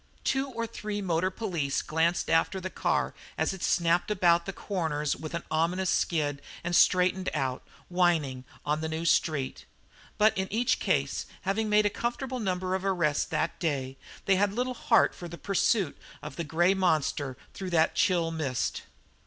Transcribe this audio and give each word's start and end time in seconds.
Two 0.23 0.49
or 0.49 0.65
three 0.65 0.99
motor 0.99 1.29
police 1.29 1.83
glanced 1.83 2.27
after 2.27 2.59
the 2.59 2.71
car 2.71 3.13
as 3.37 3.53
it 3.53 3.61
snapped 3.61 4.09
about 4.09 4.47
corners 4.55 5.15
with 5.15 5.35
an 5.35 5.43
ominous 5.51 5.91
skid 5.91 6.41
and 6.63 6.75
straightened 6.75 7.29
out, 7.35 7.61
whining, 7.87 8.43
on 8.65 8.81
the 8.81 8.89
new 8.89 9.05
street; 9.05 9.65
but 10.17 10.35
in 10.35 10.51
each 10.51 10.79
case, 10.79 11.27
having 11.43 11.69
made 11.69 11.85
a 11.85 11.89
comfortable 11.91 12.39
number 12.39 12.73
of 12.73 12.83
arrests 12.83 13.25
that 13.25 13.59
day, 13.59 13.95
they 14.25 14.37
had 14.37 14.53
little 14.53 14.73
heart 14.73 15.13
for 15.13 15.27
the 15.27 15.37
pursuit 15.37 15.95
of 16.23 16.35
the 16.35 16.43
grey 16.43 16.73
monster 16.73 17.37
through 17.53 17.69
that 17.69 17.93
chill 17.93 18.31
mist. 18.31 18.81